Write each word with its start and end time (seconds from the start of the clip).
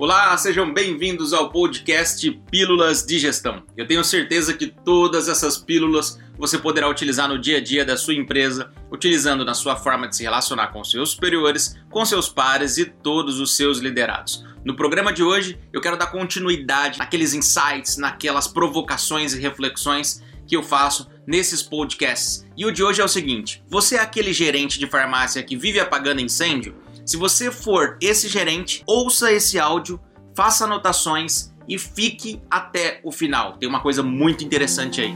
Olá, 0.00 0.34
sejam 0.38 0.72
bem-vindos 0.72 1.34
ao 1.34 1.50
podcast 1.50 2.30
Pílulas 2.50 3.04
de 3.04 3.18
Gestão. 3.18 3.64
Eu 3.76 3.86
tenho 3.86 4.02
certeza 4.02 4.54
que 4.54 4.66
todas 4.66 5.28
essas 5.28 5.58
pílulas 5.58 6.18
você 6.38 6.56
poderá 6.56 6.88
utilizar 6.88 7.28
no 7.28 7.38
dia 7.38 7.58
a 7.58 7.60
dia 7.60 7.84
da 7.84 7.98
sua 7.98 8.14
empresa, 8.14 8.72
utilizando 8.90 9.44
na 9.44 9.52
sua 9.52 9.76
forma 9.76 10.08
de 10.08 10.16
se 10.16 10.22
relacionar 10.22 10.68
com 10.68 10.82
seus 10.82 11.10
superiores, 11.10 11.78
com 11.90 12.02
seus 12.06 12.30
pares 12.30 12.78
e 12.78 12.86
todos 12.86 13.38
os 13.40 13.54
seus 13.54 13.76
liderados. 13.76 14.42
No 14.64 14.74
programa 14.74 15.12
de 15.12 15.22
hoje, 15.22 15.58
eu 15.70 15.82
quero 15.82 15.98
dar 15.98 16.06
continuidade 16.06 16.98
naqueles 16.98 17.34
insights, 17.34 17.98
naquelas 17.98 18.48
provocações 18.48 19.34
e 19.34 19.38
reflexões 19.38 20.22
que 20.46 20.56
eu 20.56 20.62
faço 20.62 21.10
nesses 21.26 21.62
podcasts. 21.62 22.46
E 22.56 22.64
o 22.64 22.72
de 22.72 22.82
hoje 22.82 23.02
é 23.02 23.04
o 23.04 23.08
seguinte: 23.08 23.62
você 23.68 23.96
é 23.96 24.00
aquele 24.00 24.32
gerente 24.32 24.78
de 24.78 24.86
farmácia 24.86 25.42
que 25.42 25.56
vive 25.56 25.78
apagando 25.78 26.22
incêndio? 26.22 26.74
Se 27.10 27.16
você 27.16 27.50
for 27.50 27.98
esse 28.00 28.28
gerente, 28.28 28.84
ouça 28.86 29.32
esse 29.32 29.58
áudio, 29.58 29.98
faça 30.32 30.64
anotações 30.64 31.52
e 31.66 31.76
fique 31.76 32.40
até 32.48 33.00
o 33.02 33.10
final. 33.10 33.54
Tem 33.54 33.68
uma 33.68 33.80
coisa 33.80 34.00
muito 34.00 34.44
interessante 34.44 35.00
aí. 35.00 35.12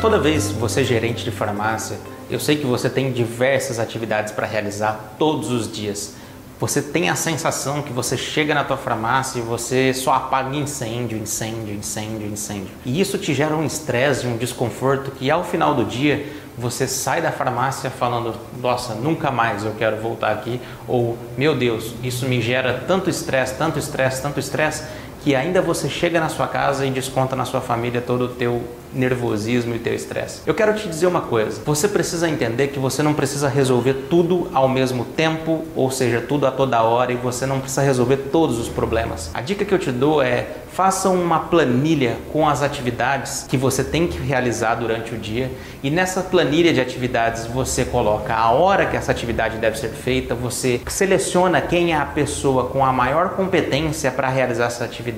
Toda 0.00 0.18
vez 0.18 0.50
você 0.50 0.80
é 0.80 0.84
gerente 0.84 1.22
de 1.22 1.30
farmácia, 1.30 1.96
eu 2.28 2.40
sei 2.40 2.56
que 2.56 2.66
você 2.66 2.90
tem 2.90 3.12
diversas 3.12 3.78
atividades 3.78 4.32
para 4.32 4.48
realizar 4.48 5.14
todos 5.16 5.52
os 5.52 5.70
dias. 5.70 6.23
Você 6.64 6.80
tem 6.80 7.10
a 7.10 7.14
sensação 7.14 7.82
que 7.82 7.92
você 7.92 8.16
chega 8.16 8.54
na 8.54 8.64
tua 8.64 8.78
farmácia 8.78 9.38
e 9.38 9.42
você 9.42 9.92
só 9.92 10.14
apaga 10.14 10.56
incêndio, 10.56 11.18
incêndio, 11.18 11.74
incêndio, 11.74 12.26
incêndio. 12.26 12.70
E 12.86 13.02
isso 13.02 13.18
te 13.18 13.34
gera 13.34 13.54
um 13.54 13.66
estresse, 13.66 14.26
um 14.26 14.38
desconforto 14.38 15.10
que 15.10 15.30
ao 15.30 15.44
final 15.44 15.74
do 15.74 15.84
dia 15.84 16.26
você 16.56 16.88
sai 16.88 17.20
da 17.20 17.30
farmácia 17.30 17.90
falando: 17.90 18.34
"Nossa, 18.62 18.94
nunca 18.94 19.30
mais 19.30 19.62
eu 19.62 19.72
quero 19.72 19.98
voltar 19.98 20.32
aqui" 20.32 20.58
ou 20.88 21.18
"Meu 21.36 21.54
Deus, 21.54 21.94
isso 22.02 22.24
me 22.24 22.40
gera 22.40 22.82
tanto 22.88 23.10
estresse, 23.10 23.56
tanto 23.58 23.78
estresse, 23.78 24.22
tanto 24.22 24.40
estresse" 24.40 24.84
que 25.24 25.34
ainda 25.34 25.62
você 25.62 25.88
chega 25.88 26.20
na 26.20 26.28
sua 26.28 26.46
casa 26.46 26.84
e 26.84 26.90
desconta 26.90 27.34
na 27.34 27.46
sua 27.46 27.62
família 27.62 28.02
todo 28.02 28.26
o 28.26 28.28
teu 28.28 28.62
nervosismo 28.92 29.74
e 29.74 29.78
teu 29.78 29.94
estresse. 29.94 30.42
Eu 30.46 30.54
quero 30.54 30.74
te 30.74 30.86
dizer 30.86 31.06
uma 31.06 31.22
coisa, 31.22 31.62
você 31.64 31.88
precisa 31.88 32.28
entender 32.28 32.68
que 32.68 32.78
você 32.78 33.02
não 33.02 33.14
precisa 33.14 33.48
resolver 33.48 34.06
tudo 34.08 34.48
ao 34.52 34.68
mesmo 34.68 35.04
tempo, 35.04 35.64
ou 35.74 35.90
seja, 35.90 36.20
tudo 36.20 36.46
a 36.46 36.50
toda 36.50 36.82
hora 36.82 37.10
e 37.10 37.16
você 37.16 37.46
não 37.46 37.58
precisa 37.58 37.80
resolver 37.80 38.18
todos 38.30 38.58
os 38.58 38.68
problemas. 38.68 39.30
A 39.32 39.40
dica 39.40 39.64
que 39.64 39.72
eu 39.72 39.78
te 39.78 39.90
dou 39.90 40.22
é 40.22 40.46
faça 40.72 41.08
uma 41.08 41.38
planilha 41.38 42.16
com 42.32 42.48
as 42.48 42.60
atividades 42.60 43.46
que 43.48 43.56
você 43.56 43.84
tem 43.84 44.08
que 44.08 44.18
realizar 44.18 44.74
durante 44.74 45.14
o 45.14 45.18
dia 45.18 45.48
e 45.84 45.88
nessa 45.88 46.20
planilha 46.20 46.72
de 46.72 46.80
atividades 46.80 47.46
você 47.46 47.84
coloca 47.84 48.34
a 48.34 48.50
hora 48.50 48.84
que 48.84 48.96
essa 48.96 49.12
atividade 49.12 49.58
deve 49.58 49.78
ser 49.78 49.90
feita, 49.90 50.34
você 50.34 50.80
seleciona 50.88 51.60
quem 51.60 51.92
é 51.92 51.96
a 51.96 52.04
pessoa 52.04 52.64
com 52.64 52.84
a 52.84 52.92
maior 52.92 53.30
competência 53.30 54.10
para 54.10 54.28
realizar 54.28 54.66
essa 54.66 54.84
atividade 54.84 55.13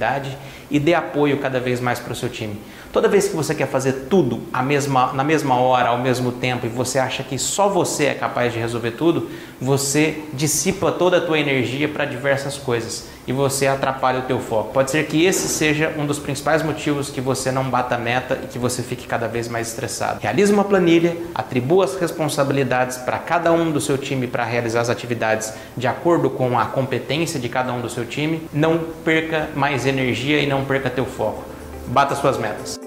e 0.71 0.79
dê 0.79 0.95
apoio 0.95 1.39
cada 1.39 1.61
vez 1.61 1.81
mais 1.81 1.99
para 1.99 2.13
o 2.13 2.17
seu 2.17 2.29
time. 2.29 2.61
Toda 2.93 3.09
vez 3.09 3.29
que 3.29 3.37
você 3.37 3.55
quer 3.55 3.69
fazer 3.69 4.07
tudo 4.09 4.41
mesma, 4.63 5.13
na 5.13 5.23
mesma 5.23 5.57
hora, 5.57 5.91
ao 5.91 5.99
mesmo 5.99 6.33
tempo, 6.33 6.67
e 6.67 6.69
você 6.69 6.99
acha 6.99 7.23
que 7.23 7.39
só 7.39 7.69
você 7.69 8.07
é 8.07 8.15
capaz 8.15 8.53
de 8.53 8.59
resolver 8.59 8.93
tudo, 8.93 9.29
você 9.61 10.23
dissipa 10.33 10.91
toda 10.91 11.19
a 11.19 11.21
tua 11.21 11.39
energia 11.39 11.89
para 11.89 12.05
diversas 12.05 12.57
coisas 12.57 13.09
e 13.27 13.33
você 13.33 13.67
atrapalha 13.67 14.21
o 14.21 14.23
teu 14.23 14.39
foco. 14.39 14.73
Pode 14.73 14.91
ser 14.91 15.05
que 15.07 15.25
esse 15.25 15.49
seja 15.49 15.93
um 15.99 16.07
dos 16.07 16.19
principais 16.19 16.63
motivos 16.63 17.11
que 17.11 17.21
você 17.21 17.51
não 17.51 17.65
bata 17.65 17.97
a 17.97 17.99
meta 17.99 18.39
e 18.43 18.47
que 18.47 18.59
você 18.59 18.83
fique 18.83 19.07
cada 19.07 19.27
vez 19.27 19.49
mais 19.49 19.69
estressado. 19.69 20.21
Realize 20.21 20.53
uma 20.53 20.65
planilha, 20.65 21.17
atribua 21.35 21.85
as 21.85 21.97
responsabilidades 21.97 22.99
para 22.99 23.19
cada 23.19 23.53
um 23.53 23.73
do 23.73 23.81
seu 23.81 23.99
time 23.99 24.27
para 24.27 24.45
realizar 24.45 24.81
as 24.81 24.91
atividades 24.91 25.53
de 25.77 25.89
acordo 25.89 26.31
com 26.31 26.59
a 26.59 26.67
competência 26.67 27.41
de 27.41 27.49
cada 27.49 27.73
um 27.73 27.81
do 27.81 27.91
seu 27.91 28.07
time. 28.07 28.49
Não 28.53 28.79
perca 29.05 29.49
mais 29.57 29.86
energia 29.87 30.41
e 30.41 30.47
não 30.47 30.65
perca 30.65 30.91
teu 30.91 31.05
foco. 31.05 31.45
Bata 31.89 32.15
suas 32.15 32.39
metas. 32.39 32.86